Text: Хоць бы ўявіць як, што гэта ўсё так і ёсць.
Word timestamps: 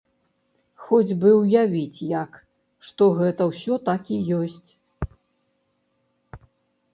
Хоць 0.85 1.17
бы 1.23 1.33
ўявіць 1.41 1.99
як, 2.23 2.31
што 2.87 3.03
гэта 3.19 3.41
ўсё 3.51 3.77
так 3.91 4.01
і 4.17 4.19
ёсць. 4.39 4.75